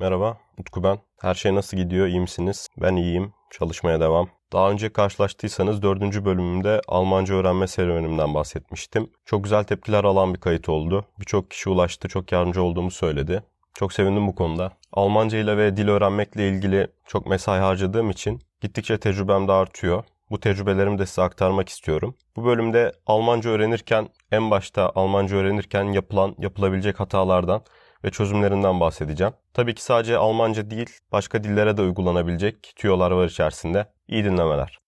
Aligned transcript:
Merhaba, 0.00 0.38
Utku 0.58 0.82
ben. 0.82 0.98
Her 1.20 1.34
şey 1.34 1.54
nasıl 1.54 1.76
gidiyor, 1.76 2.06
iyi 2.06 2.20
misiniz? 2.20 2.68
Ben 2.76 2.96
iyiyim, 2.96 3.32
çalışmaya 3.50 4.00
devam. 4.00 4.28
Daha 4.52 4.70
önce 4.70 4.92
karşılaştıysanız 4.92 5.82
dördüncü 5.82 6.24
bölümümde 6.24 6.80
Almanca 6.88 7.34
öğrenme 7.34 7.66
serüvenimden 7.66 8.34
bahsetmiştim. 8.34 9.10
Çok 9.24 9.44
güzel 9.44 9.64
tepkiler 9.64 10.04
alan 10.04 10.34
bir 10.34 10.40
kayıt 10.40 10.68
oldu. 10.68 11.04
Birçok 11.20 11.50
kişi 11.50 11.70
ulaştı, 11.70 12.08
çok 12.08 12.32
yardımcı 12.32 12.62
olduğumu 12.62 12.90
söyledi. 12.90 13.42
Çok 13.74 13.92
sevindim 13.92 14.26
bu 14.26 14.34
konuda. 14.34 14.72
Almanca 14.92 15.38
ile 15.38 15.56
ve 15.56 15.76
dil 15.76 15.88
öğrenmekle 15.88 16.48
ilgili 16.48 16.88
çok 17.06 17.26
mesai 17.26 17.60
harcadığım 17.60 18.10
için 18.10 18.40
gittikçe 18.60 18.98
tecrübem 18.98 19.48
de 19.48 19.52
artıyor. 19.52 20.04
Bu 20.30 20.40
tecrübelerimi 20.40 20.98
de 20.98 21.06
size 21.06 21.22
aktarmak 21.22 21.68
istiyorum. 21.68 22.14
Bu 22.36 22.44
bölümde 22.44 22.92
Almanca 23.06 23.50
öğrenirken, 23.50 24.08
en 24.32 24.50
başta 24.50 24.92
Almanca 24.94 25.36
öğrenirken 25.36 25.84
yapılan, 25.84 26.34
yapılabilecek 26.38 27.00
hatalardan 27.00 27.62
ve 28.04 28.10
çözümlerinden 28.10 28.80
bahsedeceğim. 28.80 29.32
Tabii 29.54 29.74
ki 29.74 29.82
sadece 29.82 30.16
Almanca 30.16 30.70
değil, 30.70 30.90
başka 31.12 31.44
dillere 31.44 31.76
de 31.76 31.82
uygulanabilecek 31.82 32.72
tüyolar 32.76 33.10
var 33.10 33.26
içerisinde. 33.26 33.86
İyi 34.08 34.24
dinlemeler. 34.24 34.78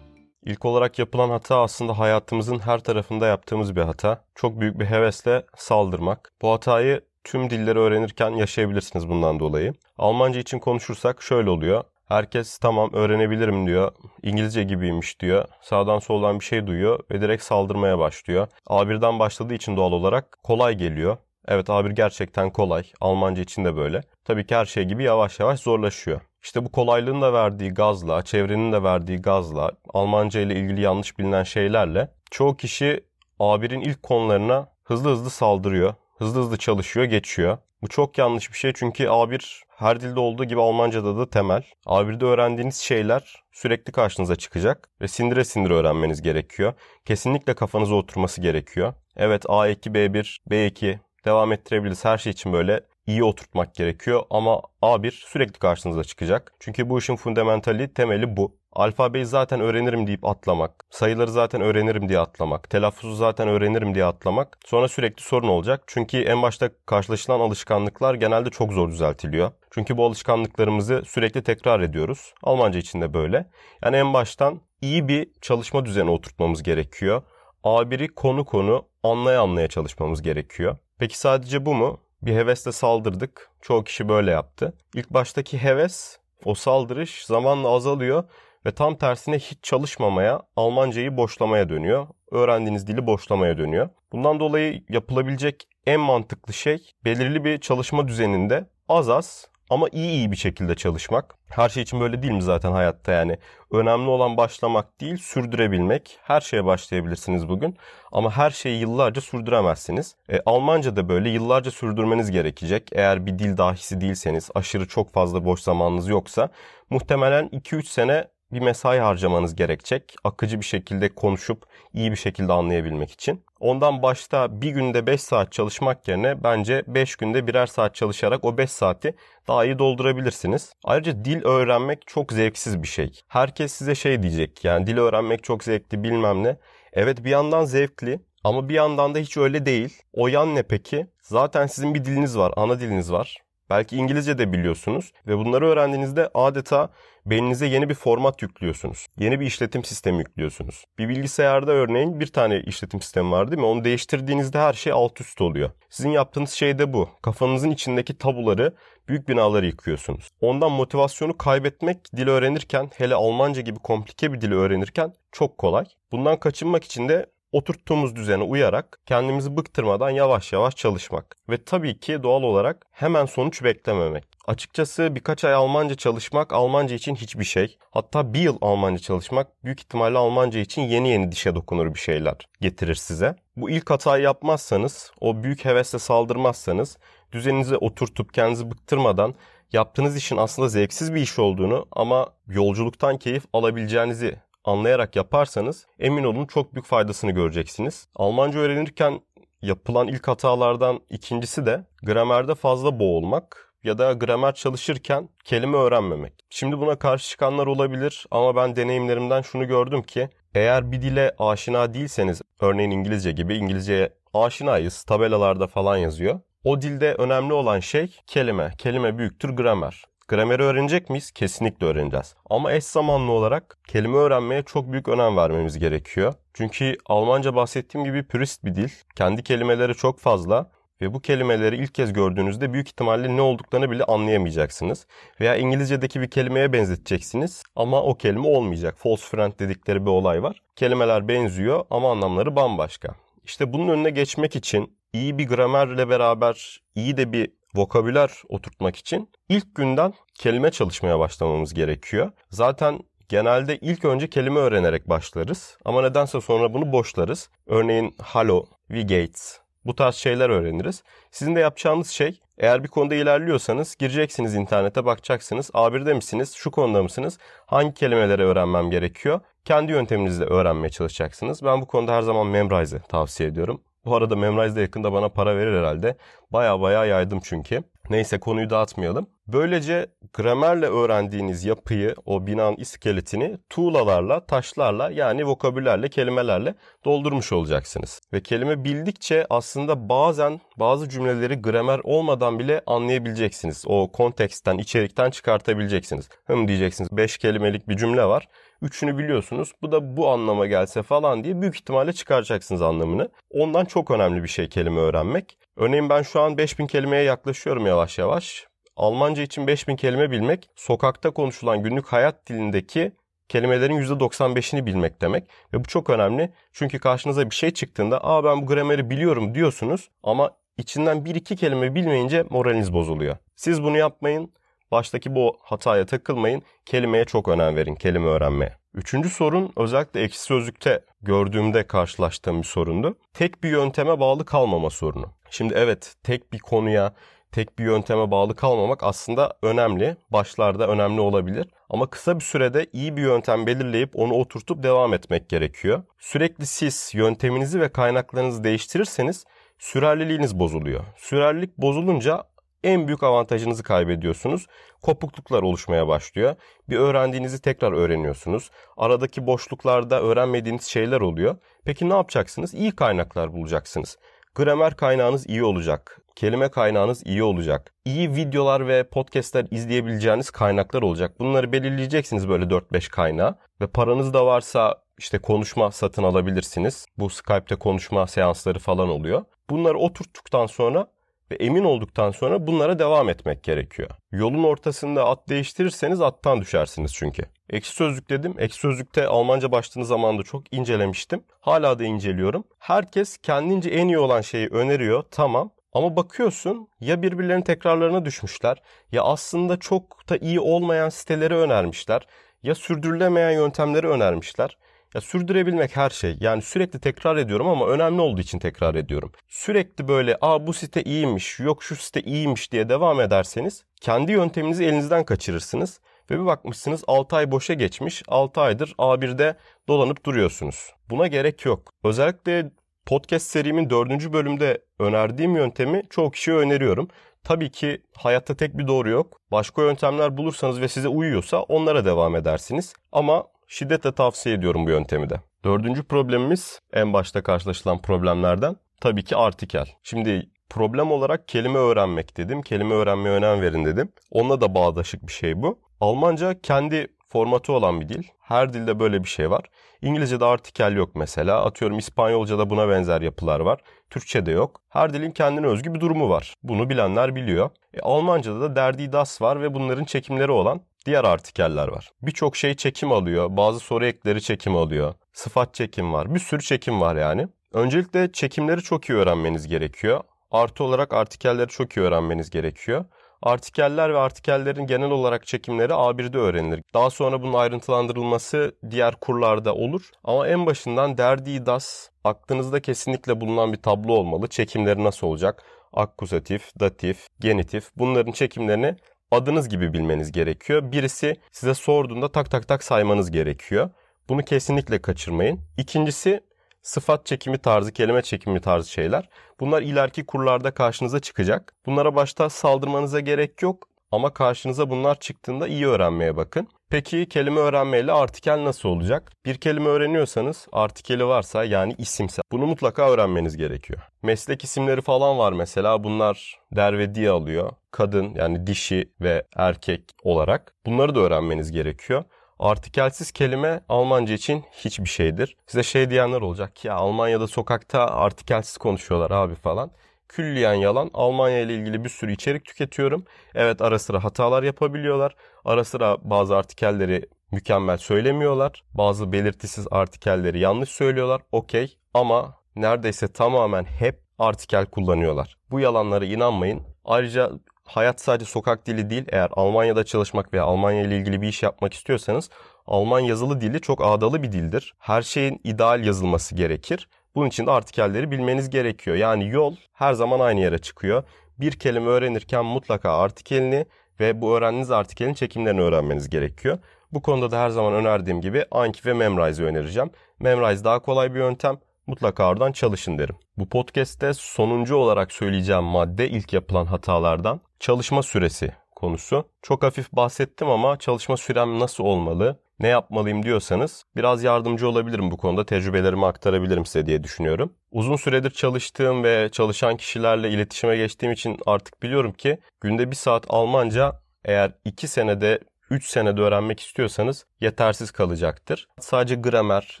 İlk 0.44 0.64
olarak 0.64 0.98
yapılan 0.98 1.30
hata 1.30 1.62
aslında 1.62 1.98
hayatımızın 1.98 2.58
her 2.58 2.78
tarafında 2.78 3.26
yaptığımız 3.26 3.76
bir 3.76 3.80
hata. 3.80 4.24
Çok 4.34 4.60
büyük 4.60 4.78
bir 4.80 4.86
hevesle 4.86 5.46
saldırmak. 5.56 6.32
Bu 6.42 6.52
hatayı 6.52 7.00
tüm 7.24 7.50
dilleri 7.50 7.78
öğrenirken 7.78 8.30
yaşayabilirsiniz 8.30 9.08
bundan 9.08 9.40
dolayı. 9.40 9.74
Almanca 9.98 10.40
için 10.40 10.58
konuşursak 10.58 11.22
şöyle 11.22 11.50
oluyor. 11.50 11.84
Herkes 12.12 12.58
tamam 12.58 12.90
öğrenebilirim 12.92 13.66
diyor. 13.66 13.92
İngilizce 14.22 14.62
gibiymiş 14.62 15.20
diyor. 15.20 15.44
Sağdan 15.62 15.98
soldan 15.98 16.40
bir 16.40 16.44
şey 16.44 16.66
duyuyor 16.66 17.00
ve 17.10 17.20
direkt 17.20 17.42
saldırmaya 17.42 17.98
başlıyor. 17.98 18.46
A1'den 18.66 19.18
başladığı 19.18 19.54
için 19.54 19.76
doğal 19.76 19.92
olarak 19.92 20.38
kolay 20.42 20.74
geliyor. 20.74 21.16
Evet 21.48 21.68
A1 21.68 21.92
gerçekten 21.92 22.50
kolay. 22.50 22.84
Almanca 23.00 23.42
için 23.42 23.64
de 23.64 23.76
böyle. 23.76 24.00
Tabii 24.24 24.46
ki 24.46 24.54
her 24.54 24.66
şey 24.66 24.84
gibi 24.84 25.02
yavaş 25.02 25.40
yavaş 25.40 25.60
zorlaşıyor. 25.60 26.20
İşte 26.42 26.64
bu 26.64 26.72
kolaylığın 26.72 27.22
da 27.22 27.32
verdiği 27.32 27.70
gazla, 27.70 28.22
çevrenin 28.22 28.72
de 28.72 28.82
verdiği 28.82 29.18
gazla, 29.18 29.72
Almanca 29.94 30.40
ile 30.40 30.54
ilgili 30.54 30.80
yanlış 30.80 31.18
bilinen 31.18 31.42
şeylerle 31.42 32.08
çoğu 32.30 32.56
kişi 32.56 33.04
A1'in 33.40 33.80
ilk 33.80 34.02
konularına 34.02 34.68
hızlı 34.84 35.10
hızlı 35.10 35.30
saldırıyor. 35.30 35.94
Hızlı 36.18 36.40
hızlı 36.40 36.56
çalışıyor, 36.56 37.06
geçiyor. 37.06 37.58
Bu 37.82 37.88
çok 37.88 38.18
yanlış 38.18 38.52
bir 38.52 38.56
şey 38.58 38.72
çünkü 38.72 39.04
A1 39.04 39.62
her 39.68 40.00
dilde 40.00 40.20
olduğu 40.20 40.44
gibi 40.44 40.60
Almanca'da 40.60 41.16
da 41.16 41.30
temel. 41.30 41.62
A1'de 41.86 42.24
öğrendiğiniz 42.24 42.76
şeyler 42.76 43.42
sürekli 43.52 43.92
karşınıza 43.92 44.36
çıkacak 44.36 44.88
ve 45.00 45.08
sindire 45.08 45.44
sindire 45.44 45.74
öğrenmeniz 45.74 46.22
gerekiyor. 46.22 46.74
Kesinlikle 47.04 47.54
kafanıza 47.54 47.94
oturması 47.94 48.40
gerekiyor. 48.40 48.94
Evet 49.16 49.44
A2, 49.44 49.92
B1, 49.94 50.38
B2 50.50 50.98
devam 51.24 51.52
ettirebiliriz. 51.52 52.04
Her 52.04 52.18
şey 52.18 52.32
için 52.32 52.52
böyle 52.52 52.80
iyi 53.06 53.24
oturtmak 53.24 53.74
gerekiyor 53.74 54.22
ama 54.30 54.62
A1 54.82 55.10
sürekli 55.10 55.58
karşınıza 55.58 56.04
çıkacak. 56.04 56.52
Çünkü 56.60 56.90
bu 56.90 56.98
işin 56.98 57.16
fundamentali, 57.16 57.94
temeli 57.94 58.36
bu. 58.36 58.56
Alfabeyi 58.72 59.26
zaten 59.26 59.60
öğrenirim 59.60 60.06
deyip 60.06 60.24
atlamak, 60.24 60.84
sayıları 60.90 61.30
zaten 61.30 61.60
öğrenirim 61.60 62.08
diye 62.08 62.18
atlamak, 62.18 62.70
telaffuzu 62.70 63.14
zaten 63.14 63.48
öğrenirim 63.48 63.94
diye 63.94 64.04
atlamak 64.04 64.58
sonra 64.66 64.88
sürekli 64.88 65.22
sorun 65.22 65.48
olacak. 65.48 65.84
Çünkü 65.86 66.18
en 66.18 66.42
başta 66.42 66.70
karşılaşılan 66.86 67.40
alışkanlıklar 67.40 68.14
genelde 68.14 68.50
çok 68.50 68.72
zor 68.72 68.90
düzeltiliyor. 68.90 69.52
Çünkü 69.70 69.96
bu 69.96 70.06
alışkanlıklarımızı 70.06 71.02
sürekli 71.06 71.42
tekrar 71.42 71.80
ediyoruz. 71.80 72.34
Almanca 72.42 72.78
için 72.78 73.00
de 73.00 73.14
böyle. 73.14 73.50
Yani 73.84 73.96
en 73.96 74.14
baştan 74.14 74.60
iyi 74.80 75.08
bir 75.08 75.28
çalışma 75.40 75.84
düzeni 75.84 76.10
oturtmamız 76.10 76.62
gerekiyor. 76.62 77.22
A1'i 77.64 78.08
konu 78.08 78.44
konu 78.44 78.86
anlaya 79.02 79.40
anlaya 79.40 79.68
çalışmamız 79.68 80.22
gerekiyor. 80.22 80.76
Peki 80.98 81.18
sadece 81.18 81.66
bu 81.66 81.74
mu? 81.74 82.00
Bir 82.22 82.34
hevesle 82.34 82.72
saldırdık. 82.72 83.50
Çoğu 83.60 83.84
kişi 83.84 84.08
böyle 84.08 84.30
yaptı. 84.30 84.74
İlk 84.94 85.10
baştaki 85.10 85.58
heves, 85.58 86.18
o 86.44 86.54
saldırış 86.54 87.26
zamanla 87.26 87.68
azalıyor 87.68 88.24
ve 88.66 88.70
tam 88.70 88.96
tersine 88.96 89.38
hiç 89.38 89.58
çalışmamaya, 89.62 90.42
Almancayı 90.56 91.16
boşlamaya 91.16 91.68
dönüyor. 91.68 92.06
Öğrendiğiniz 92.30 92.86
dili 92.86 93.06
boşlamaya 93.06 93.58
dönüyor. 93.58 93.88
Bundan 94.12 94.40
dolayı 94.40 94.84
yapılabilecek 94.88 95.68
en 95.86 96.00
mantıklı 96.00 96.52
şey 96.52 96.94
belirli 97.04 97.44
bir 97.44 97.60
çalışma 97.60 98.08
düzeninde 98.08 98.66
az 98.88 99.08
az 99.08 99.51
ama 99.70 99.88
iyi 99.92 100.10
iyi 100.10 100.30
bir 100.30 100.36
şekilde 100.36 100.74
çalışmak. 100.74 101.34
Her 101.48 101.68
şey 101.68 101.82
için 101.82 102.00
böyle 102.00 102.22
değil 102.22 102.32
mi 102.32 102.42
zaten 102.42 102.72
hayatta 102.72 103.12
yani? 103.12 103.38
Önemli 103.70 104.08
olan 104.08 104.36
başlamak 104.36 105.00
değil, 105.00 105.16
sürdürebilmek. 105.16 106.18
Her 106.22 106.40
şeye 106.40 106.64
başlayabilirsiniz 106.64 107.48
bugün 107.48 107.76
ama 108.12 108.36
her 108.36 108.50
şeyi 108.50 108.80
yıllarca 108.80 109.20
sürdüremezsiniz. 109.20 110.16
E, 110.28 110.40
Almanca 110.46 110.96
da 110.96 111.08
böyle 111.08 111.30
yıllarca 111.30 111.70
sürdürmeniz 111.70 112.30
gerekecek. 112.30 112.88
Eğer 112.92 113.26
bir 113.26 113.38
dil 113.38 113.56
dahisi 113.56 114.00
değilseniz, 114.00 114.50
aşırı 114.54 114.88
çok 114.88 115.12
fazla 115.12 115.44
boş 115.44 115.60
zamanınız 115.60 116.08
yoksa 116.08 116.48
muhtemelen 116.90 117.48
2-3 117.48 117.82
sene 117.82 118.28
bir 118.52 118.60
mesai 118.60 118.98
harcamanız 118.98 119.54
gerekecek. 119.54 120.14
Akıcı 120.24 120.60
bir 120.60 120.64
şekilde 120.64 121.08
konuşup 121.14 121.66
iyi 121.94 122.10
bir 122.10 122.16
şekilde 122.16 122.52
anlayabilmek 122.52 123.10
için. 123.10 123.44
Ondan 123.62 124.02
başta 124.02 124.60
bir 124.62 124.70
günde 124.70 125.06
5 125.06 125.20
saat 125.20 125.52
çalışmak 125.52 126.08
yerine 126.08 126.44
bence 126.44 126.82
5 126.86 127.16
günde 127.16 127.46
birer 127.46 127.66
saat 127.66 127.94
çalışarak 127.94 128.44
o 128.44 128.58
5 128.58 128.70
saati 128.70 129.14
daha 129.48 129.64
iyi 129.64 129.78
doldurabilirsiniz. 129.78 130.72
Ayrıca 130.84 131.24
dil 131.24 131.44
öğrenmek 131.44 132.06
çok 132.06 132.32
zevksiz 132.32 132.82
bir 132.82 132.88
şey. 132.88 133.20
Herkes 133.28 133.72
size 133.72 133.94
şey 133.94 134.22
diyecek 134.22 134.64
yani 134.64 134.86
dil 134.86 134.98
öğrenmek 134.98 135.44
çok 135.44 135.64
zevkli 135.64 136.02
bilmem 136.02 136.42
ne. 136.42 136.56
Evet 136.92 137.24
bir 137.24 137.30
yandan 137.30 137.64
zevkli 137.64 138.20
ama 138.44 138.68
bir 138.68 138.74
yandan 138.74 139.14
da 139.14 139.18
hiç 139.18 139.36
öyle 139.36 139.66
değil. 139.66 140.02
O 140.12 140.28
yan 140.28 140.54
ne 140.54 140.62
peki? 140.62 141.06
Zaten 141.20 141.66
sizin 141.66 141.94
bir 141.94 142.04
diliniz 142.04 142.38
var, 142.38 142.52
ana 142.56 142.80
diliniz 142.80 143.12
var. 143.12 143.36
Belki 143.70 143.96
İngilizce 143.96 144.38
de 144.38 144.52
biliyorsunuz 144.52 145.12
ve 145.26 145.38
bunları 145.38 145.66
öğrendiğinizde 145.66 146.30
adeta 146.34 146.90
beyninize 147.26 147.66
yeni 147.66 147.88
bir 147.88 147.94
format 147.94 148.42
yüklüyorsunuz. 148.42 149.06
Yeni 149.18 149.40
bir 149.40 149.46
işletim 149.46 149.84
sistemi 149.84 150.18
yüklüyorsunuz. 150.18 150.84
Bir 150.98 151.08
bilgisayarda 151.08 151.72
örneğin 151.72 152.20
bir 152.20 152.26
tane 152.26 152.60
işletim 152.60 153.00
sistemi 153.00 153.30
var 153.30 153.50
değil 153.50 153.60
mi? 153.60 153.66
Onu 153.66 153.84
değiştirdiğinizde 153.84 154.58
her 154.58 154.72
şey 154.72 154.92
alt 154.92 155.20
üst 155.20 155.40
oluyor. 155.40 155.70
Sizin 155.90 156.10
yaptığınız 156.10 156.50
şey 156.50 156.78
de 156.78 156.92
bu. 156.92 157.08
Kafanızın 157.22 157.70
içindeki 157.70 158.18
tabuları, 158.18 158.74
büyük 159.08 159.28
binaları 159.28 159.66
yıkıyorsunuz. 159.66 160.30
Ondan 160.40 160.72
motivasyonu 160.72 161.38
kaybetmek 161.38 162.16
dil 162.16 162.28
öğrenirken, 162.28 162.90
hele 162.96 163.14
Almanca 163.14 163.62
gibi 163.62 163.78
komplike 163.78 164.32
bir 164.32 164.40
dili 164.40 164.54
öğrenirken 164.54 165.12
çok 165.32 165.58
kolay. 165.58 165.84
Bundan 166.12 166.40
kaçınmak 166.40 166.84
için 166.84 167.08
de 167.08 167.26
oturttuğumuz 167.52 168.16
düzene 168.16 168.42
uyarak 168.42 169.00
kendimizi 169.06 169.56
bıktırmadan 169.56 170.10
yavaş 170.10 170.52
yavaş 170.52 170.76
çalışmak. 170.76 171.36
Ve 171.48 171.64
tabii 171.64 172.00
ki 172.00 172.22
doğal 172.22 172.42
olarak 172.42 172.86
hemen 172.90 173.26
sonuç 173.26 173.64
beklememek. 173.64 174.24
Açıkçası 174.46 175.14
birkaç 175.14 175.44
ay 175.44 175.54
Almanca 175.54 175.94
çalışmak 175.94 176.52
Almanca 176.52 176.94
için 176.94 177.14
hiçbir 177.14 177.44
şey. 177.44 177.78
Hatta 177.90 178.34
bir 178.34 178.40
yıl 178.40 178.58
Almanca 178.60 178.98
çalışmak 178.98 179.64
büyük 179.64 179.80
ihtimalle 179.80 180.18
Almanca 180.18 180.60
için 180.60 180.82
yeni 180.82 181.08
yeni 181.08 181.32
dişe 181.32 181.54
dokunur 181.54 181.94
bir 181.94 181.98
şeyler 181.98 182.36
getirir 182.60 182.94
size. 182.94 183.36
Bu 183.56 183.70
ilk 183.70 183.90
hatayı 183.90 184.24
yapmazsanız, 184.24 185.12
o 185.20 185.42
büyük 185.42 185.64
hevesle 185.64 185.98
saldırmazsanız, 185.98 186.98
düzeninizi 187.32 187.76
oturtup 187.76 188.34
kendinizi 188.34 188.70
bıktırmadan 188.70 189.34
yaptığınız 189.72 190.16
işin 190.16 190.36
aslında 190.36 190.68
zevksiz 190.68 191.14
bir 191.14 191.20
iş 191.20 191.38
olduğunu 191.38 191.86
ama 191.92 192.26
yolculuktan 192.48 193.16
keyif 193.18 193.44
alabileceğinizi 193.52 194.36
anlayarak 194.64 195.16
yaparsanız 195.16 195.86
emin 195.98 196.24
olun 196.24 196.46
çok 196.46 196.74
büyük 196.74 196.86
faydasını 196.86 197.30
göreceksiniz. 197.30 198.08
Almanca 198.14 198.58
öğrenirken 198.58 199.20
yapılan 199.62 200.08
ilk 200.08 200.28
hatalardan 200.28 201.00
ikincisi 201.10 201.66
de 201.66 201.86
gramerde 202.02 202.54
fazla 202.54 202.98
boğulmak 202.98 203.74
ya 203.84 203.98
da 203.98 204.12
gramer 204.12 204.54
çalışırken 204.54 205.28
kelime 205.44 205.76
öğrenmemek. 205.76 206.32
Şimdi 206.50 206.78
buna 206.78 206.98
karşı 206.98 207.28
çıkanlar 207.28 207.66
olabilir 207.66 208.26
ama 208.30 208.56
ben 208.56 208.76
deneyimlerimden 208.76 209.42
şunu 209.42 209.68
gördüm 209.68 210.02
ki 210.02 210.28
eğer 210.54 210.92
bir 210.92 211.02
dile 211.02 211.34
aşina 211.38 211.94
değilseniz 211.94 212.42
örneğin 212.60 212.90
İngilizce 212.90 213.32
gibi 213.32 213.56
İngilizceye 213.56 214.12
aşinayız 214.34 215.02
tabelalarda 215.02 215.66
falan 215.66 215.96
yazıyor. 215.96 216.40
O 216.64 216.82
dilde 216.82 217.14
önemli 217.14 217.52
olan 217.52 217.80
şey 217.80 218.16
kelime. 218.26 218.72
Kelime 218.78 219.18
büyüktür 219.18 219.50
gramer. 219.50 220.04
Grameri 220.32 220.62
öğrenecek 220.62 221.10
miyiz? 221.10 221.30
Kesinlikle 221.30 221.86
öğreneceğiz. 221.86 222.34
Ama 222.50 222.72
eş 222.72 222.84
zamanlı 222.84 223.32
olarak 223.32 223.78
kelime 223.88 224.16
öğrenmeye 224.16 224.62
çok 224.62 224.92
büyük 224.92 225.08
önem 225.08 225.36
vermemiz 225.36 225.78
gerekiyor. 225.78 226.34
Çünkü 226.54 226.96
Almanca 227.06 227.54
bahsettiğim 227.54 228.04
gibi 228.04 228.26
pürist 228.26 228.64
bir 228.64 228.74
dil. 228.74 228.88
Kendi 229.16 229.42
kelimeleri 229.42 229.94
çok 229.94 230.18
fazla 230.18 230.70
ve 231.00 231.14
bu 231.14 231.20
kelimeleri 231.20 231.76
ilk 231.76 231.94
kez 231.94 232.12
gördüğünüzde 232.12 232.72
büyük 232.72 232.88
ihtimalle 232.88 233.36
ne 233.36 233.40
olduklarını 233.40 233.90
bile 233.90 234.04
anlayamayacaksınız. 234.04 235.06
Veya 235.40 235.56
İngilizce'deki 235.56 236.20
bir 236.20 236.30
kelimeye 236.30 236.72
benzeteceksiniz 236.72 237.62
ama 237.76 238.02
o 238.02 238.14
kelime 238.14 238.46
olmayacak. 238.46 238.94
False 238.98 239.26
friend 239.26 239.52
dedikleri 239.58 240.06
bir 240.06 240.10
olay 240.10 240.42
var. 240.42 240.62
Kelimeler 240.76 241.28
benziyor 241.28 241.84
ama 241.90 242.12
anlamları 242.12 242.56
bambaşka. 242.56 243.14
İşte 243.44 243.72
bunun 243.72 243.88
önüne 243.88 244.10
geçmek 244.10 244.56
için 244.56 244.96
iyi 245.12 245.38
bir 245.38 245.48
gramerle 245.48 246.08
beraber 246.08 246.82
iyi 246.94 247.16
de 247.16 247.32
bir 247.32 247.61
vokabüler 247.74 248.30
oturtmak 248.48 248.96
için 248.96 249.30
ilk 249.48 249.74
günden 249.74 250.14
kelime 250.34 250.70
çalışmaya 250.70 251.18
başlamamız 251.18 251.74
gerekiyor. 251.74 252.32
Zaten 252.50 253.00
genelde 253.28 253.78
ilk 253.78 254.04
önce 254.04 254.30
kelime 254.30 254.60
öğrenerek 254.60 255.08
başlarız. 255.08 255.78
Ama 255.84 256.02
nedense 256.02 256.40
sonra 256.40 256.74
bunu 256.74 256.92
boşlarız. 256.92 257.50
Örneğin 257.66 258.14
hello, 258.22 258.64
we 258.88 259.02
gates 259.02 259.62
bu 259.84 259.94
tarz 259.94 260.14
şeyler 260.14 260.50
öğreniriz. 260.50 261.02
Sizin 261.30 261.56
de 261.56 261.60
yapacağınız 261.60 262.08
şey 262.08 262.40
eğer 262.58 262.84
bir 262.84 262.88
konuda 262.88 263.14
ilerliyorsanız 263.14 263.96
gireceksiniz 263.96 264.54
internete 264.54 265.04
bakacaksınız. 265.04 265.70
A1'de 265.70 266.14
misiniz? 266.14 266.54
Şu 266.56 266.70
konuda 266.70 267.02
mısınız? 267.02 267.38
Hangi 267.66 267.94
kelimeleri 267.94 268.42
öğrenmem 268.42 268.90
gerekiyor? 268.90 269.40
Kendi 269.64 269.92
yönteminizle 269.92 270.44
öğrenmeye 270.44 270.90
çalışacaksınız. 270.90 271.62
Ben 271.64 271.80
bu 271.80 271.86
konuda 271.86 272.14
her 272.14 272.22
zaman 272.22 272.46
Memrise'ı 272.46 273.00
tavsiye 273.00 273.48
ediyorum. 273.48 273.82
Bu 274.04 274.16
arada 274.16 274.36
Memrise'de 274.36 274.80
yakında 274.80 275.12
bana 275.12 275.28
para 275.28 275.56
verir 275.56 275.78
herhalde. 275.78 276.16
Baya 276.52 276.80
baya 276.80 277.04
yaydım 277.04 277.40
çünkü. 277.44 277.82
Neyse 278.10 278.40
konuyu 278.40 278.70
dağıtmayalım. 278.70 279.26
Böylece 279.46 280.06
gramerle 280.32 280.86
öğrendiğiniz 280.86 281.64
yapıyı, 281.64 282.14
o 282.24 282.46
binanın 282.46 282.76
iskeletini 282.76 283.58
tuğlalarla, 283.70 284.46
taşlarla 284.46 285.10
yani 285.10 285.44
vokabülerle, 285.44 286.08
kelimelerle 286.08 286.74
doldurmuş 287.04 287.52
olacaksınız. 287.52 288.20
Ve 288.32 288.42
kelime 288.42 288.84
bildikçe 288.84 289.46
aslında 289.50 290.08
bazen 290.08 290.60
bazı 290.76 291.08
cümleleri 291.08 291.54
gramer 291.54 292.00
olmadan 292.04 292.58
bile 292.58 292.82
anlayabileceksiniz. 292.86 293.84
O 293.86 294.12
konteksten, 294.12 294.78
içerikten 294.78 295.30
çıkartabileceksiniz. 295.30 296.28
Hım 296.46 296.68
diyeceksiniz 296.68 297.12
5 297.12 297.38
kelimelik 297.38 297.88
bir 297.88 297.96
cümle 297.96 298.24
var. 298.24 298.48
Üçünü 298.82 299.18
biliyorsunuz. 299.18 299.72
Bu 299.82 299.92
da 299.92 300.16
bu 300.16 300.28
anlama 300.28 300.66
gelse 300.66 301.02
falan 301.02 301.44
diye 301.44 301.60
büyük 301.60 301.76
ihtimalle 301.76 302.12
çıkaracaksınız 302.12 302.82
anlamını. 302.82 303.28
Ondan 303.50 303.84
çok 303.84 304.10
önemli 304.10 304.42
bir 304.42 304.48
şey 304.48 304.68
kelime 304.68 305.00
öğrenmek. 305.00 305.58
Örneğin 305.76 306.08
ben 306.08 306.22
şu 306.22 306.40
an 306.40 306.58
5000 306.58 306.86
kelimeye 306.86 307.22
yaklaşıyorum 307.22 307.86
yavaş 307.86 308.18
yavaş. 308.18 308.66
Almanca 308.96 309.42
için 309.42 309.66
5000 309.66 309.96
kelime 309.96 310.30
bilmek, 310.30 310.70
sokakta 310.76 311.30
konuşulan 311.30 311.82
günlük 311.82 312.06
hayat 312.06 312.46
dilindeki 312.46 313.12
kelimelerin 313.48 314.02
%95'ini 314.02 314.86
bilmek 314.86 315.20
demek. 315.20 315.44
Ve 315.72 315.84
bu 315.84 315.88
çok 315.88 316.10
önemli. 316.10 316.52
Çünkü 316.72 316.98
karşınıza 316.98 317.50
bir 317.50 317.54
şey 317.54 317.70
çıktığında 317.70 318.24
aa 318.24 318.44
ben 318.44 318.62
bu 318.62 318.66
grameri 318.66 319.10
biliyorum 319.10 319.54
diyorsunuz 319.54 320.10
ama 320.22 320.50
içinden 320.78 321.24
bir 321.24 321.34
iki 321.34 321.56
kelime 321.56 321.94
bilmeyince 321.94 322.44
moraliniz 322.50 322.92
bozuluyor. 322.92 323.36
Siz 323.56 323.82
bunu 323.82 323.96
yapmayın. 323.98 324.52
Baştaki 324.90 325.34
bu 325.34 325.56
hataya 325.62 326.06
takılmayın. 326.06 326.62
Kelimeye 326.86 327.24
çok 327.24 327.48
önem 327.48 327.76
verin, 327.76 327.94
kelime 327.94 328.26
öğrenmeye. 328.26 328.76
Üçüncü 328.94 329.30
sorun 329.30 329.72
özellikle 329.76 330.22
ekşi 330.22 330.40
sözlükte 330.40 331.04
gördüğümde 331.22 331.86
karşılaştığım 331.86 332.58
bir 332.58 332.66
sorundu. 332.66 333.18
Tek 333.32 333.64
bir 333.64 333.70
yönteme 333.70 334.20
bağlı 334.20 334.44
kalmama 334.44 334.90
sorunu. 334.90 335.26
Şimdi 335.52 335.74
evet 335.76 336.14
tek 336.22 336.52
bir 336.52 336.58
konuya, 336.58 337.14
tek 337.52 337.78
bir 337.78 337.84
yönteme 337.84 338.30
bağlı 338.30 338.56
kalmamak 338.56 339.02
aslında 339.02 339.54
önemli. 339.62 340.16
Başlarda 340.30 340.88
önemli 340.88 341.20
olabilir. 341.20 341.66
Ama 341.90 342.10
kısa 342.10 342.38
bir 342.38 342.44
sürede 342.44 342.86
iyi 342.92 343.16
bir 343.16 343.22
yöntem 343.22 343.66
belirleyip 343.66 344.10
onu 344.14 344.34
oturtup 344.34 344.82
devam 344.82 345.14
etmek 345.14 345.48
gerekiyor. 345.48 346.02
Sürekli 346.18 346.66
siz 346.66 347.10
yönteminizi 347.14 347.80
ve 347.80 347.88
kaynaklarınızı 347.88 348.64
değiştirirseniz 348.64 349.44
sürerliliğiniz 349.78 350.58
bozuluyor. 350.58 351.04
Sürerlilik 351.16 351.78
bozulunca 351.78 352.44
en 352.84 353.06
büyük 353.06 353.22
avantajınızı 353.22 353.82
kaybediyorsunuz. 353.82 354.66
Kopukluklar 355.02 355.62
oluşmaya 355.62 356.08
başlıyor. 356.08 356.56
Bir 356.88 356.96
öğrendiğinizi 356.96 357.62
tekrar 357.62 357.92
öğreniyorsunuz. 357.92 358.70
Aradaki 358.96 359.46
boşluklarda 359.46 360.22
öğrenmediğiniz 360.22 360.84
şeyler 360.84 361.20
oluyor. 361.20 361.56
Peki 361.84 362.08
ne 362.08 362.14
yapacaksınız? 362.14 362.74
İyi 362.74 362.90
kaynaklar 362.92 363.52
bulacaksınız. 363.52 364.18
Gramer 364.54 364.96
kaynağınız 364.96 365.46
iyi 365.48 365.64
olacak. 365.64 366.18
Kelime 366.36 366.68
kaynağınız 366.70 367.22
iyi 367.26 367.42
olacak. 367.42 367.94
İyi 368.04 368.34
videolar 368.34 368.88
ve 368.88 369.08
podcastler 369.08 369.66
izleyebileceğiniz 369.70 370.50
kaynaklar 370.50 371.02
olacak. 371.02 371.40
Bunları 371.40 371.72
belirleyeceksiniz 371.72 372.48
böyle 372.48 372.64
4-5 372.64 373.10
kaynağı. 373.10 373.58
Ve 373.80 373.86
paranız 373.86 374.34
da 374.34 374.46
varsa 374.46 375.02
işte 375.18 375.38
konuşma 375.38 375.90
satın 375.90 376.22
alabilirsiniz. 376.22 377.06
Bu 377.18 377.30
Skype'te 377.30 377.76
konuşma 377.76 378.26
seansları 378.26 378.78
falan 378.78 379.08
oluyor. 379.08 379.44
Bunları 379.70 379.98
oturttuktan 379.98 380.66
sonra 380.66 381.06
ve 381.52 381.56
emin 381.56 381.84
olduktan 381.84 382.30
sonra 382.30 382.66
bunlara 382.66 382.98
devam 382.98 383.28
etmek 383.28 383.62
gerekiyor. 383.62 384.10
Yolun 384.32 384.64
ortasında 384.64 385.28
at 385.28 385.48
değiştirirseniz 385.48 386.20
attan 386.20 386.60
düşersiniz 386.60 387.12
çünkü. 387.14 387.42
Ekşi 387.70 387.92
sözlük 387.92 388.30
dedim. 388.30 388.54
Ekşi 388.58 388.78
sözlükte 388.78 389.26
Almanca 389.26 389.72
başladığınız 389.72 390.08
zamanda 390.08 390.42
çok 390.42 390.74
incelemiştim. 390.74 391.44
Hala 391.60 391.98
da 391.98 392.04
inceliyorum. 392.04 392.64
Herkes 392.78 393.36
kendince 393.36 393.90
en 393.90 394.08
iyi 394.08 394.18
olan 394.18 394.40
şeyi 394.40 394.68
öneriyor. 394.68 395.24
Tamam. 395.30 395.70
Ama 395.92 396.16
bakıyorsun 396.16 396.88
ya 397.00 397.22
birbirlerinin 397.22 397.62
tekrarlarına 397.62 398.24
düşmüşler 398.24 398.82
ya 399.12 399.22
aslında 399.22 399.76
çok 399.76 400.28
da 400.28 400.36
iyi 400.36 400.60
olmayan 400.60 401.08
siteleri 401.08 401.54
önermişler 401.54 402.26
ya 402.62 402.74
sürdürülemeyen 402.74 403.50
yöntemleri 403.50 404.08
önermişler. 404.08 404.78
Ya 405.14 405.20
sürdürebilmek 405.20 405.96
her 405.96 406.10
şey. 406.10 406.36
Yani 406.40 406.62
sürekli 406.62 407.00
tekrar 407.00 407.36
ediyorum 407.36 407.68
ama 407.68 407.88
önemli 407.88 408.20
olduğu 408.20 408.40
için 408.40 408.58
tekrar 408.58 408.94
ediyorum. 408.94 409.32
Sürekli 409.48 410.08
böyle 410.08 410.38
aa 410.40 410.66
bu 410.66 410.72
site 410.72 411.02
iyiymiş, 411.02 411.60
yok 411.60 411.82
şu 411.82 411.96
site 411.96 412.20
iyiymiş 412.20 412.72
diye 412.72 412.88
devam 412.88 413.20
ederseniz 413.20 413.84
kendi 414.00 414.32
yönteminizi 414.32 414.84
elinizden 414.84 415.24
kaçırırsınız. 415.24 416.00
Ve 416.30 416.40
bir 416.40 416.46
bakmışsınız 416.46 417.04
6 417.06 417.36
ay 417.36 417.50
boşa 417.50 417.74
geçmiş, 417.74 418.22
6 418.28 418.60
aydır 418.60 418.94
A1'de 418.98 419.56
dolanıp 419.88 420.26
duruyorsunuz. 420.26 420.92
Buna 421.10 421.26
gerek 421.26 421.64
yok. 421.64 421.92
Özellikle 422.04 422.70
podcast 423.06 423.46
serimin 423.46 423.90
4. 423.90 424.32
bölümde 424.32 424.84
önerdiğim 424.98 425.56
yöntemi 425.56 426.02
çoğu 426.10 426.30
kişiye 426.30 426.56
öneriyorum. 426.56 427.08
Tabii 427.44 427.70
ki 427.70 428.02
hayatta 428.16 428.56
tek 428.56 428.78
bir 428.78 428.86
doğru 428.86 429.10
yok. 429.10 429.36
Başka 429.52 429.82
yöntemler 429.82 430.36
bulursanız 430.36 430.80
ve 430.80 430.88
size 430.88 431.08
uyuyorsa 431.08 431.62
onlara 431.62 432.04
devam 432.04 432.36
edersiniz. 432.36 432.94
Ama 433.12 433.44
Şiddetle 433.72 434.12
tavsiye 434.12 434.54
ediyorum 434.54 434.86
bu 434.86 434.90
yöntemi 434.90 435.30
de. 435.30 435.40
Dördüncü 435.64 436.04
problemimiz 436.04 436.78
en 436.92 437.12
başta 437.12 437.42
karşılaşılan 437.42 438.02
problemlerden 438.02 438.76
tabii 439.00 439.24
ki 439.24 439.36
artikel. 439.36 439.86
Şimdi 440.02 440.50
problem 440.70 441.10
olarak 441.10 441.48
kelime 441.48 441.78
öğrenmek 441.78 442.36
dedim. 442.36 442.62
Kelime 442.62 442.94
öğrenmeye 442.94 443.34
önem 443.34 443.60
verin 443.60 443.84
dedim. 443.84 444.12
Onunla 444.30 444.60
da 444.60 444.74
bağdaşık 444.74 445.26
bir 445.26 445.32
şey 445.32 445.62
bu. 445.62 445.78
Almanca 446.00 446.60
kendi 446.60 447.06
formatı 447.28 447.72
olan 447.72 448.00
bir 448.00 448.08
dil. 448.08 448.22
Her 448.40 448.72
dilde 448.72 448.98
böyle 448.98 449.24
bir 449.24 449.28
şey 449.28 449.50
var. 449.50 449.64
İngilizce'de 450.02 450.44
artikel 450.44 450.96
yok 450.96 451.16
mesela. 451.16 451.64
Atıyorum 451.64 451.98
İspanyolca'da 451.98 452.70
buna 452.70 452.88
benzer 452.88 453.20
yapılar 453.20 453.60
var. 453.60 453.80
Türkçe'de 454.10 454.50
yok. 454.50 454.80
Her 454.88 455.14
dilin 455.14 455.30
kendine 455.30 455.66
özgü 455.66 455.94
bir 455.94 456.00
durumu 456.00 456.30
var. 456.30 456.54
Bunu 456.62 456.90
bilenler 456.90 457.34
biliyor. 457.34 457.70
E, 457.94 458.00
Almanca'da 458.00 458.60
da 458.60 458.76
derdi 458.76 459.12
das 459.12 459.42
var 459.42 459.62
ve 459.62 459.74
bunların 459.74 460.04
çekimleri 460.04 460.50
olan 460.50 460.80
diğer 461.06 461.24
artikeller 461.24 461.88
var. 461.88 462.10
Birçok 462.22 462.56
şey 462.56 462.74
çekim 462.74 463.12
alıyor. 463.12 463.56
Bazı 463.56 463.80
soru 463.80 464.06
ekleri 464.06 464.42
çekim 464.42 464.76
alıyor. 464.76 465.14
Sıfat 465.32 465.74
çekim 465.74 466.12
var. 466.12 466.34
Bir 466.34 466.40
sürü 466.40 466.62
çekim 466.62 467.00
var 467.00 467.16
yani. 467.16 467.48
Öncelikle 467.72 468.32
çekimleri 468.32 468.82
çok 468.82 469.08
iyi 469.08 469.18
öğrenmeniz 469.18 469.68
gerekiyor. 469.68 470.20
Artı 470.50 470.84
olarak 470.84 471.12
artikelleri 471.12 471.68
çok 471.68 471.96
iyi 471.96 472.00
öğrenmeniz 472.00 472.50
gerekiyor. 472.50 473.04
Artikeller 473.42 474.14
ve 474.14 474.18
artikellerin 474.18 474.86
genel 474.86 475.10
olarak 475.10 475.46
çekimleri 475.46 475.92
A1'de 475.92 476.38
öğrenilir. 476.38 476.82
Daha 476.94 477.10
sonra 477.10 477.42
bunun 477.42 477.52
ayrıntılandırılması 477.52 478.74
diğer 478.90 479.14
kurlarda 479.14 479.74
olur. 479.74 480.02
Ama 480.24 480.48
en 480.48 480.66
başından 480.66 481.18
derdi 481.18 481.66
das 481.66 482.08
aklınızda 482.24 482.82
kesinlikle 482.82 483.40
bulunan 483.40 483.72
bir 483.72 483.82
tablo 483.82 484.12
olmalı. 484.12 484.48
Çekimleri 484.48 485.04
nasıl 485.04 485.26
olacak? 485.26 485.62
Akkusatif, 485.92 486.80
datif, 486.80 487.26
genitif 487.40 487.90
bunların 487.96 488.32
çekimlerini 488.32 488.96
adınız 489.32 489.68
gibi 489.68 489.92
bilmeniz 489.92 490.32
gerekiyor. 490.32 490.92
Birisi 490.92 491.36
size 491.52 491.74
sorduğunda 491.74 492.32
tak 492.32 492.50
tak 492.50 492.68
tak 492.68 492.84
saymanız 492.84 493.30
gerekiyor. 493.30 493.90
Bunu 494.28 494.42
kesinlikle 494.44 495.02
kaçırmayın. 495.02 495.60
İkincisi 495.78 496.40
sıfat 496.82 497.26
çekimi 497.26 497.58
tarzı, 497.58 497.92
kelime 497.92 498.22
çekimi 498.22 498.60
tarzı 498.60 498.90
şeyler. 498.90 499.28
Bunlar 499.60 499.82
ileriki 499.82 500.26
kurlarda 500.26 500.70
karşınıza 500.70 501.20
çıkacak. 501.20 501.74
Bunlara 501.86 502.14
başta 502.14 502.50
saldırmanıza 502.50 503.20
gerek 503.20 503.62
yok 503.62 503.88
ama 504.10 504.32
karşınıza 504.32 504.90
bunlar 504.90 505.20
çıktığında 505.20 505.68
iyi 505.68 505.86
öğrenmeye 505.86 506.36
bakın. 506.36 506.68
Peki 506.92 507.28
kelime 507.28 507.60
öğrenmeyle 507.60 508.12
artikel 508.12 508.64
nasıl 508.64 508.88
olacak? 508.88 509.32
Bir 509.46 509.54
kelime 509.54 509.88
öğreniyorsanız 509.88 510.66
artikeli 510.72 511.26
varsa 511.26 511.64
yani 511.64 511.94
isimse 511.98 512.42
bunu 512.52 512.66
mutlaka 512.66 513.10
öğrenmeniz 513.10 513.56
gerekiyor. 513.56 514.00
Meslek 514.22 514.64
isimleri 514.64 515.00
falan 515.00 515.38
var 515.38 515.52
mesela 515.52 516.04
bunlar 516.04 516.60
der 516.72 516.98
ve 516.98 517.14
diye 517.14 517.30
alıyor. 517.30 517.72
Kadın 517.90 518.34
yani 518.34 518.66
dişi 518.66 519.10
ve 519.20 519.44
erkek 519.56 520.02
olarak 520.22 520.74
bunları 520.86 521.14
da 521.14 521.20
öğrenmeniz 521.20 521.72
gerekiyor. 521.72 522.24
Artikelsiz 522.58 523.32
kelime 523.32 523.80
Almanca 523.88 524.34
için 524.34 524.64
hiçbir 524.72 525.08
şeydir. 525.08 525.56
Size 525.66 525.82
şey 525.82 526.10
diyenler 526.10 526.40
olacak 526.40 526.84
ya 526.84 526.94
Almanya'da 526.94 527.46
sokakta 527.46 528.06
artikelsiz 528.06 528.76
konuşuyorlar 528.76 529.30
abi 529.30 529.54
falan. 529.54 529.90
Külliyen 530.32 530.74
yalan. 530.74 531.10
Almanya 531.14 531.60
ile 531.60 531.74
ilgili 531.74 532.04
bir 532.04 532.08
sürü 532.08 532.32
içerik 532.32 532.64
tüketiyorum. 532.64 533.24
Evet 533.54 533.82
ara 533.82 533.98
sıra 533.98 534.24
hatalar 534.24 534.62
yapabiliyorlar. 534.62 535.36
Ara 535.64 535.84
sıra 535.84 536.16
bazı 536.22 536.56
artikelleri 536.56 537.28
mükemmel 537.50 537.98
söylemiyorlar. 537.98 538.84
Bazı 538.94 539.32
belirtisiz 539.32 539.86
artikelleri 539.90 540.58
yanlış 540.58 540.88
söylüyorlar. 540.88 541.42
Okey 541.52 541.98
ama 542.14 542.54
neredeyse 542.76 543.32
tamamen 543.32 543.84
hep 543.84 544.20
artikel 544.38 544.86
kullanıyorlar. 544.86 545.56
Bu 545.70 545.80
yalanlara 545.80 546.24
inanmayın. 546.24 546.82
Ayrıca 547.04 547.50
hayat 547.84 548.20
sadece 548.20 548.44
sokak 548.50 548.86
dili 548.86 549.10
değil. 549.10 549.24
Eğer 549.28 549.48
Almanya'da 549.52 550.04
çalışmak 550.04 550.52
veya 550.52 550.64
Almanya 550.64 551.02
ile 551.02 551.16
ilgili 551.16 551.42
bir 551.42 551.48
iş 551.48 551.62
yapmak 551.62 551.94
istiyorsanız 551.94 552.50
Alman 552.86 553.20
yazılı 553.20 553.60
dili 553.60 553.80
çok 553.80 554.04
ağdalı 554.04 554.42
bir 554.42 554.52
dildir. 554.52 554.94
Her 554.98 555.22
şeyin 555.22 555.60
ideal 555.64 556.04
yazılması 556.04 556.54
gerekir. 556.54 557.08
Bunun 557.34 557.46
için 557.46 557.66
de 557.66 557.70
artikelleri 557.70 558.30
bilmeniz 558.30 558.70
gerekiyor. 558.70 559.16
Yani 559.16 559.48
yol 559.48 559.76
her 559.92 560.12
zaman 560.12 560.40
aynı 560.40 560.60
yere 560.60 560.78
çıkıyor. 560.78 561.22
Bir 561.60 561.72
kelime 561.72 562.06
öğrenirken 562.06 562.64
mutlaka 562.64 563.18
artikelini 563.18 563.86
ve 564.20 564.40
bu 564.40 564.56
öğrendiğiniz 564.56 564.90
artikelin 564.90 565.34
çekimlerini 565.34 565.80
öğrenmeniz 565.80 566.30
gerekiyor. 566.30 566.78
Bu 567.12 567.22
konuda 567.22 567.50
da 567.50 567.60
her 567.60 567.70
zaman 567.70 567.94
önerdiğim 567.94 568.40
gibi 568.40 568.64
Anki 568.70 569.08
ve 569.08 569.12
Memrise'ı 569.12 569.66
önereceğim. 569.66 570.10
Memrise 570.40 570.84
daha 570.84 570.98
kolay 570.98 571.34
bir 571.34 571.38
yöntem. 571.38 571.78
Mutlaka 572.06 572.48
oradan 572.48 572.72
çalışın 572.72 573.18
derim. 573.18 573.36
Bu 573.58 573.68
podcast'te 573.68 574.34
sonuncu 574.34 574.96
olarak 574.96 575.32
söyleyeceğim 575.32 575.84
madde 575.84 576.28
ilk 576.28 576.52
yapılan 576.52 576.86
hatalardan 576.86 577.60
çalışma 577.80 578.22
süresi 578.22 578.72
konusu. 578.96 579.48
Çok 579.62 579.82
hafif 579.82 580.12
bahsettim 580.12 580.68
ama 580.68 580.98
çalışma 580.98 581.36
sürem 581.36 581.78
nasıl 581.78 582.04
olmalı, 582.04 582.60
ne 582.80 582.88
yapmalıyım 582.88 583.42
diyorsanız 583.42 584.04
biraz 584.16 584.44
yardımcı 584.44 584.88
olabilirim 584.88 585.30
bu 585.30 585.36
konuda. 585.36 585.66
Tecrübelerimi 585.66 586.26
aktarabilirim 586.26 586.86
size 586.86 587.06
diye 587.06 587.24
düşünüyorum. 587.24 587.72
Uzun 587.90 588.16
süredir 588.16 588.50
çalıştığım 588.50 589.24
ve 589.24 589.48
çalışan 589.52 589.96
kişilerle 589.96 590.50
iletişime 590.50 590.96
geçtiğim 590.96 591.32
için 591.32 591.58
artık 591.66 592.02
biliyorum 592.02 592.32
ki 592.32 592.58
günde 592.80 593.10
bir 593.10 593.16
saat 593.16 593.44
Almanca 593.48 594.22
eğer 594.44 594.72
2 594.84 595.08
senede 595.08 595.60
3 595.90 596.08
senede 596.08 596.40
öğrenmek 596.40 596.80
istiyorsanız 596.80 597.46
yetersiz 597.60 598.10
kalacaktır. 598.10 598.88
Sadece 599.00 599.34
gramer, 599.34 600.00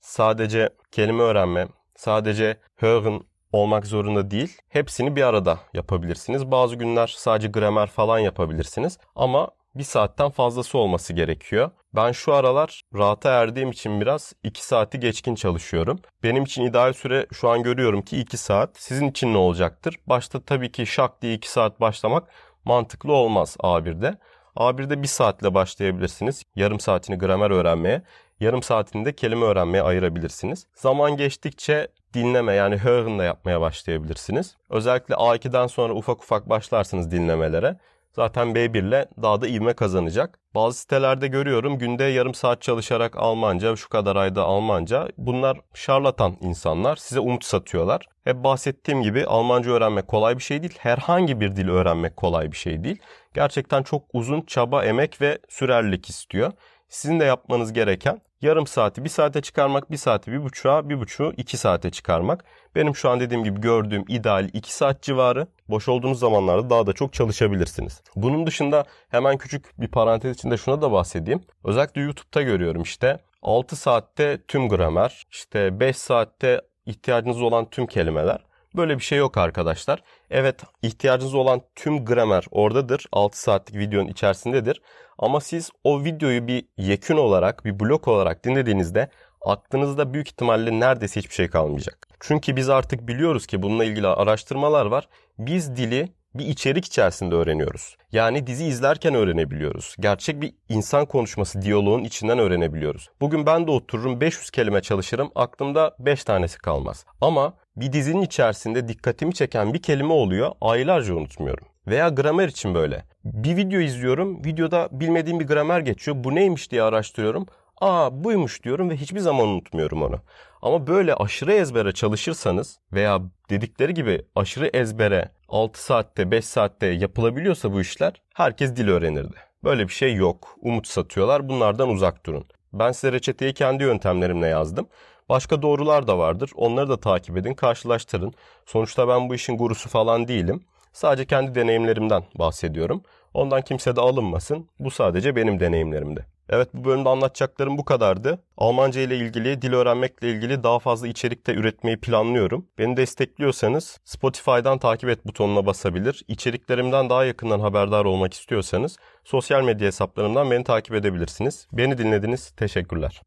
sadece 0.00 0.68
kelime 0.90 1.22
öğrenme, 1.22 1.68
sadece 1.96 2.56
hören 2.76 3.20
olmak 3.52 3.86
zorunda 3.86 4.30
değil. 4.30 4.58
Hepsini 4.68 5.16
bir 5.16 5.22
arada 5.22 5.58
yapabilirsiniz. 5.74 6.50
Bazı 6.50 6.76
günler 6.76 7.14
sadece 7.16 7.48
gramer 7.48 7.86
falan 7.86 8.18
yapabilirsiniz. 8.18 8.98
Ama 9.14 9.48
bir 9.74 9.82
saatten 9.84 10.30
fazlası 10.30 10.78
olması 10.78 11.12
gerekiyor. 11.12 11.70
Ben 11.94 12.12
şu 12.12 12.34
aralar 12.34 12.82
rahata 12.94 13.30
erdiğim 13.30 13.70
için 13.70 14.00
biraz 14.00 14.32
2 14.42 14.66
saati 14.66 15.00
geçkin 15.00 15.34
çalışıyorum. 15.34 16.00
Benim 16.22 16.42
için 16.44 16.62
ideal 16.62 16.92
süre 16.92 17.26
şu 17.32 17.48
an 17.48 17.62
görüyorum 17.62 18.02
ki 18.02 18.20
2 18.20 18.36
saat. 18.36 18.70
Sizin 18.78 19.10
için 19.10 19.32
ne 19.32 19.38
olacaktır? 19.38 19.96
Başta 20.06 20.40
tabii 20.40 20.72
ki 20.72 20.86
şak 20.86 21.22
diye 21.22 21.34
2 21.34 21.50
saat 21.50 21.80
başlamak 21.80 22.28
mantıklı 22.64 23.12
olmaz 23.12 23.56
A1'de. 23.60 24.18
A1'de 24.56 25.02
1 25.02 25.08
saatle 25.08 25.54
başlayabilirsiniz. 25.54 26.42
Yarım 26.56 26.80
saatini 26.80 27.18
gramer 27.18 27.50
öğrenmeye, 27.50 28.02
yarım 28.40 28.62
saatini 28.62 29.04
de 29.04 29.14
kelime 29.16 29.46
öğrenmeye 29.46 29.82
ayırabilirsiniz. 29.82 30.66
Zaman 30.74 31.16
geçtikçe 31.16 31.88
dinleme 32.14 32.52
yani 32.52 32.76
hören'la 32.76 33.24
yapmaya 33.24 33.60
başlayabilirsiniz. 33.60 34.56
Özellikle 34.70 35.14
A2'den 35.14 35.66
sonra 35.66 35.94
ufak 35.94 36.22
ufak 36.22 36.48
başlarsınız 36.48 37.10
dinlemelere. 37.10 37.76
Zaten 38.12 38.48
B1 38.48 38.88
ile 38.88 39.08
daha 39.22 39.40
da 39.40 39.48
ivme 39.48 39.72
kazanacak. 39.72 40.38
Bazı 40.54 40.78
sitelerde 40.78 41.26
görüyorum 41.28 41.78
günde 41.78 42.04
yarım 42.04 42.34
saat 42.34 42.62
çalışarak 42.62 43.16
Almanca, 43.16 43.76
şu 43.76 43.88
kadar 43.88 44.16
ayda 44.16 44.42
Almanca. 44.42 45.08
Bunlar 45.18 45.60
şarlatan 45.74 46.36
insanlar. 46.40 46.96
Size 46.96 47.20
umut 47.20 47.44
satıyorlar. 47.44 48.06
Hep 48.24 48.44
bahsettiğim 48.44 49.02
gibi 49.02 49.24
Almanca 49.24 49.70
öğrenmek 49.70 50.08
kolay 50.08 50.38
bir 50.38 50.42
şey 50.42 50.62
değil. 50.62 50.74
Herhangi 50.78 51.40
bir 51.40 51.56
dil 51.56 51.68
öğrenmek 51.68 52.16
kolay 52.16 52.52
bir 52.52 52.56
şey 52.56 52.84
değil. 52.84 52.98
Gerçekten 53.34 53.82
çok 53.82 54.02
uzun 54.12 54.40
çaba, 54.40 54.84
emek 54.84 55.20
ve 55.20 55.38
sürerlilik 55.48 56.10
istiyor. 56.10 56.52
Sizin 56.92 57.20
de 57.20 57.24
yapmanız 57.24 57.72
gereken 57.72 58.20
yarım 58.42 58.66
saati 58.66 59.04
bir 59.04 59.08
saate 59.08 59.40
çıkarmak, 59.40 59.90
bir 59.90 59.96
saati 59.96 60.32
bir 60.32 60.42
buçuğa, 60.42 60.88
bir 60.88 61.00
buçuğu 61.00 61.32
iki 61.36 61.56
saate 61.56 61.90
çıkarmak. 61.90 62.44
Benim 62.74 62.96
şu 62.96 63.10
an 63.10 63.20
dediğim 63.20 63.44
gibi 63.44 63.60
gördüğüm 63.60 64.04
ideal 64.08 64.48
iki 64.52 64.74
saat 64.74 65.02
civarı. 65.02 65.46
Boş 65.68 65.88
olduğunuz 65.88 66.18
zamanlarda 66.18 66.70
daha 66.70 66.86
da 66.86 66.92
çok 66.92 67.12
çalışabilirsiniz. 67.12 68.02
Bunun 68.16 68.46
dışında 68.46 68.84
hemen 69.08 69.38
küçük 69.38 69.80
bir 69.80 69.88
parantez 69.88 70.36
içinde 70.36 70.56
şuna 70.56 70.82
da 70.82 70.92
bahsedeyim. 70.92 71.40
Özellikle 71.64 72.00
YouTube'da 72.00 72.42
görüyorum 72.42 72.82
işte 72.82 73.18
6 73.42 73.76
saatte 73.76 74.42
tüm 74.48 74.68
gramer, 74.68 75.26
işte 75.30 75.80
5 75.80 75.96
saatte 75.96 76.60
ihtiyacınız 76.86 77.42
olan 77.42 77.70
tüm 77.70 77.86
kelimeler. 77.86 78.38
Böyle 78.76 78.98
bir 78.98 79.02
şey 79.02 79.18
yok 79.18 79.38
arkadaşlar. 79.38 80.02
Evet 80.30 80.60
ihtiyacınız 80.82 81.34
olan 81.34 81.62
tüm 81.74 82.04
gramer 82.04 82.44
oradadır. 82.50 83.06
6 83.12 83.40
saatlik 83.40 83.76
videonun 83.76 84.08
içerisindedir. 84.08 84.82
Ama 85.18 85.40
siz 85.40 85.70
o 85.84 86.04
videoyu 86.04 86.46
bir 86.46 86.64
yekün 86.76 87.16
olarak, 87.16 87.64
bir 87.64 87.80
blok 87.80 88.08
olarak 88.08 88.44
dinlediğinizde 88.44 89.10
aklınızda 89.40 90.14
büyük 90.14 90.28
ihtimalle 90.28 90.80
neredeyse 90.80 91.20
hiçbir 91.20 91.34
şey 91.34 91.48
kalmayacak. 91.48 92.08
Çünkü 92.20 92.56
biz 92.56 92.68
artık 92.68 93.08
biliyoruz 93.08 93.46
ki 93.46 93.62
bununla 93.62 93.84
ilgili 93.84 94.06
araştırmalar 94.06 94.86
var. 94.86 95.08
Biz 95.38 95.76
dili 95.76 96.12
bir 96.34 96.46
içerik 96.46 96.84
içerisinde 96.84 97.34
öğreniyoruz. 97.34 97.96
Yani 98.12 98.46
dizi 98.46 98.64
izlerken 98.64 99.14
öğrenebiliyoruz. 99.14 99.96
Gerçek 100.00 100.40
bir 100.40 100.54
insan 100.68 101.06
konuşması, 101.06 101.62
diyaloğun 101.62 102.04
içinden 102.04 102.38
öğrenebiliyoruz. 102.38 103.10
Bugün 103.20 103.46
ben 103.46 103.66
de 103.66 103.70
otururum 103.70 104.20
500 104.20 104.50
kelime 104.50 104.80
çalışırım, 104.80 105.30
aklımda 105.34 105.96
5 105.98 106.24
tanesi 106.24 106.58
kalmaz. 106.58 107.04
Ama 107.20 107.54
bir 107.76 107.92
dizinin 107.92 108.22
içerisinde 108.22 108.88
dikkatimi 108.88 109.34
çeken 109.34 109.74
bir 109.74 109.82
kelime 109.82 110.12
oluyor, 110.12 110.52
aylarca 110.60 111.14
unutmuyorum. 111.14 111.66
Veya 111.86 112.08
gramer 112.08 112.48
için 112.48 112.74
böyle. 112.74 113.04
Bir 113.24 113.56
video 113.56 113.80
izliyorum, 113.80 114.44
videoda 114.44 114.88
bilmediğim 114.92 115.40
bir 115.40 115.46
gramer 115.46 115.80
geçiyor. 115.80 116.16
Bu 116.24 116.34
neymiş 116.34 116.70
diye 116.70 116.82
araştırıyorum. 116.82 117.46
Aa 117.80 118.24
buymuş 118.24 118.62
diyorum 118.62 118.90
ve 118.90 118.96
hiçbir 118.96 119.20
zaman 119.20 119.48
unutmuyorum 119.48 120.02
onu. 120.02 120.20
Ama 120.62 120.86
böyle 120.86 121.14
aşırı 121.14 121.52
ezbere 121.52 121.92
çalışırsanız 121.92 122.78
veya 122.92 123.20
dedikleri 123.50 123.94
gibi 123.94 124.22
aşırı 124.34 124.66
ezbere 124.66 125.28
6 125.48 125.84
saatte 125.84 126.30
5 126.30 126.44
saatte 126.44 126.86
yapılabiliyorsa 126.86 127.72
bu 127.72 127.80
işler 127.80 128.22
herkes 128.34 128.76
dil 128.76 128.88
öğrenirdi. 128.88 129.36
Böyle 129.64 129.88
bir 129.88 129.92
şey 129.92 130.14
yok. 130.14 130.56
Umut 130.60 130.86
satıyorlar. 130.86 131.48
Bunlardan 131.48 131.88
uzak 131.88 132.26
durun. 132.26 132.44
Ben 132.72 132.92
size 132.92 133.12
reçeteyi 133.12 133.54
kendi 133.54 133.82
yöntemlerimle 133.82 134.46
yazdım. 134.46 134.88
Başka 135.32 135.62
doğrular 135.62 136.06
da 136.06 136.18
vardır. 136.18 136.50
Onları 136.54 136.88
da 136.88 137.00
takip 137.00 137.36
edin, 137.36 137.54
karşılaştırın. 137.54 138.32
Sonuçta 138.66 139.08
ben 139.08 139.28
bu 139.28 139.34
işin 139.34 139.58
gurusu 139.58 139.88
falan 139.88 140.28
değilim. 140.28 140.64
Sadece 140.92 141.26
kendi 141.26 141.54
deneyimlerimden 141.54 142.24
bahsediyorum. 142.34 143.02
Ondan 143.34 143.62
kimse 143.62 143.96
de 143.96 144.00
alınmasın. 144.00 144.68
Bu 144.78 144.90
sadece 144.90 145.36
benim 145.36 145.60
deneyimlerimdi. 145.60 146.26
Evet 146.48 146.68
bu 146.74 146.84
bölümde 146.84 147.08
anlatacaklarım 147.08 147.78
bu 147.78 147.84
kadardı. 147.84 148.42
Almanca 148.56 149.00
ile 149.00 149.16
ilgili, 149.16 149.62
dil 149.62 149.72
öğrenmekle 149.72 150.30
ilgili 150.30 150.62
daha 150.62 150.78
fazla 150.78 151.08
içerikte 151.08 151.54
üretmeyi 151.54 152.00
planlıyorum. 152.00 152.66
Beni 152.78 152.96
destekliyorsanız 152.96 154.00
Spotify'dan 154.04 154.78
takip 154.78 155.08
et 155.08 155.26
butonuna 155.26 155.66
basabilir. 155.66 156.24
İçeriklerimden 156.28 157.10
daha 157.10 157.24
yakından 157.24 157.60
haberdar 157.60 158.04
olmak 158.04 158.34
istiyorsanız 158.34 158.96
sosyal 159.24 159.64
medya 159.64 159.86
hesaplarımdan 159.86 160.50
beni 160.50 160.64
takip 160.64 160.94
edebilirsiniz. 160.94 161.68
Beni 161.72 161.98
dinlediniz. 161.98 162.50
Teşekkürler. 162.50 163.20